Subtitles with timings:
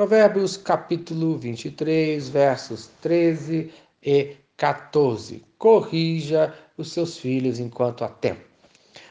[0.00, 3.70] Provérbios capítulo 23, versos 13
[4.02, 5.44] e 14.
[5.58, 8.40] Corrija os seus filhos enquanto há tempo.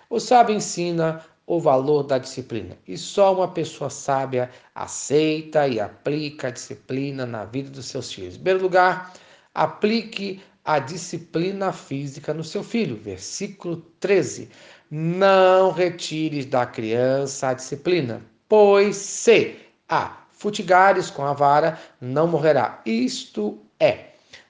[0.09, 6.47] O sábio ensina o valor da disciplina e só uma pessoa sábia aceita e aplica
[6.47, 8.33] a disciplina na vida dos seus filhos.
[8.33, 9.13] Em primeiro lugar,
[9.53, 12.95] aplique a disciplina física no seu filho.
[12.95, 14.49] Versículo 13.
[14.89, 19.55] Não retires da criança a disciplina, pois se
[19.87, 22.81] a futigares com a vara, não morrerá.
[22.85, 24.05] Isto é,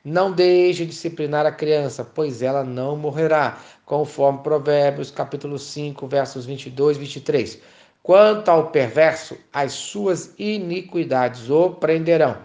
[0.06, 6.96] não deixe disciplinar a criança, pois ela não morrerá, conforme Provérbios capítulo 5, versos 22
[6.96, 7.62] e 23.
[8.04, 12.38] Quanto ao perverso, as suas iniquidades o prenderão,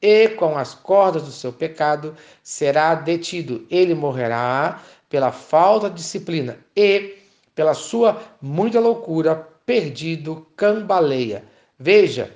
[0.00, 3.66] e com as cordas do seu pecado será detido.
[3.68, 4.80] Ele morrerá
[5.10, 7.16] pela falta de disciplina e
[7.52, 9.34] pela sua muita loucura,
[9.66, 11.44] perdido, cambaleia.
[11.78, 12.32] Veja,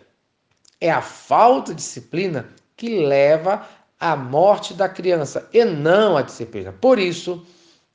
[0.81, 3.67] é a falta de disciplina que leva
[3.99, 6.73] à morte da criança e não a disciplina.
[6.73, 7.45] Por isso,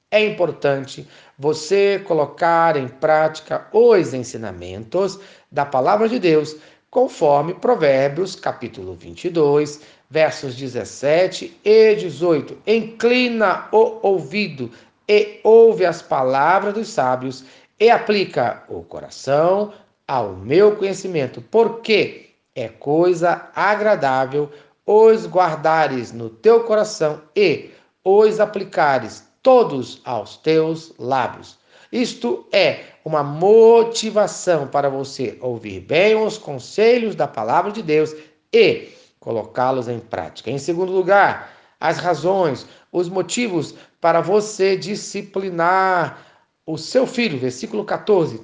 [0.09, 5.19] é importante você colocar em prática os ensinamentos
[5.51, 6.57] da palavra de Deus,
[6.89, 12.57] conforme Provérbios, capítulo 22, versos 17 e 18.
[12.67, 14.69] Inclina o ouvido
[15.07, 17.45] e ouve as palavras dos sábios
[17.79, 19.71] e aplica o coração
[20.05, 24.49] ao meu conhecimento, porque é coisa agradável
[24.85, 27.69] os guardares no teu coração e
[28.03, 31.57] os aplicares todos aos teus lábios.
[31.91, 38.13] Isto é uma motivação para você ouvir bem os conselhos da palavra de Deus
[38.51, 40.49] e colocá-los em prática.
[40.49, 46.25] Em segundo lugar, as razões, os motivos para você disciplinar
[46.65, 47.39] o seu filho.
[47.39, 48.41] Versículo 14: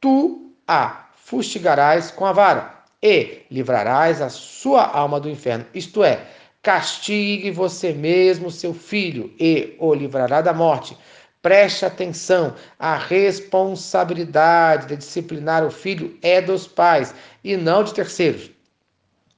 [0.00, 5.66] Tu a fustigarás com a vara e livrarás a sua alma do inferno.
[5.72, 6.26] Isto é,
[6.62, 10.96] castigue você mesmo seu filho e o livrará da morte.
[11.40, 17.14] Preste atenção, a responsabilidade de disciplinar o filho é dos pais
[17.44, 18.50] e não de terceiros.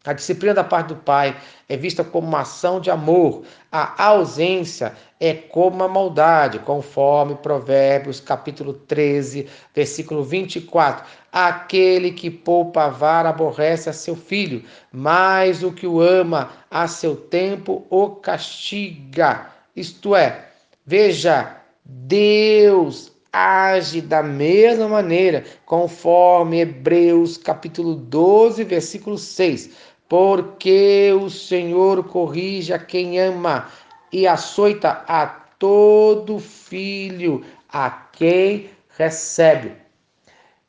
[0.02, 1.36] A disciplina da parte do pai
[1.68, 3.42] é vista como uma ação de amor.
[3.70, 11.04] A ausência é como uma maldade, conforme Provérbios capítulo 13, versículo 24.
[11.30, 16.88] Aquele que poupa a vara aborrece a seu filho, mas o que o ama a
[16.88, 19.50] seu tempo o castiga.
[19.76, 20.46] Isto é,
[20.86, 32.02] veja, Deus age da mesma maneira, conforme Hebreus capítulo 12, versículo 6 porque o Senhor
[32.02, 33.68] corrige a quem ama
[34.12, 39.76] e açoita a todo filho a quem recebe.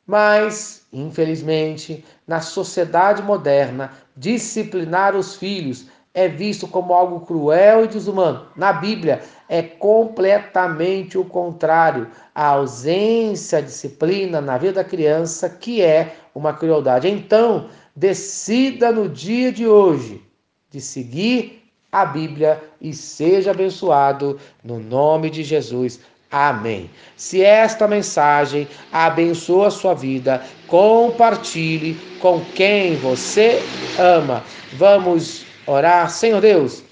[0.06, 8.46] Mas, infelizmente, na sociedade moderna, disciplinar os filhos é visto como algo cruel e desumano.
[8.54, 12.08] Na Bíblia, é completamente o contrário.
[12.34, 17.08] A ausência de disciplina na vida da criança que é uma crueldade.
[17.08, 20.22] Então, decida no dia de hoje
[20.70, 26.00] de seguir a Bíblia e seja abençoado no nome de Jesus.
[26.30, 26.88] Amém.
[27.14, 33.62] Se esta mensagem abençoa a sua vida, compartilhe com quem você
[33.98, 34.42] ama.
[34.72, 36.10] Vamos orar.
[36.10, 36.82] Senhor Deus,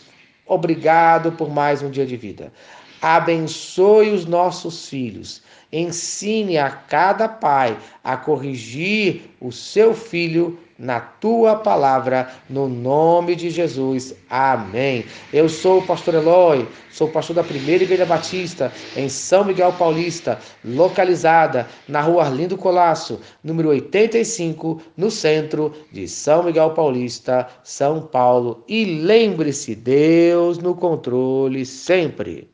[0.46, 2.52] obrigado por mais um dia de vida.
[3.02, 5.42] Abençoe os nossos filhos.
[5.72, 13.50] Ensine a cada pai a corrigir o seu filho na tua palavra, no nome de
[13.50, 14.14] Jesus.
[14.28, 15.04] Amém.
[15.32, 20.38] Eu sou o pastor Eloy, sou pastor da Primeira Igreja Batista, em São Miguel Paulista,
[20.64, 28.64] localizada na rua Arlindo Colasso, número 85, no centro de São Miguel Paulista, São Paulo.
[28.66, 32.48] E lembre-se, Deus no controle sempre.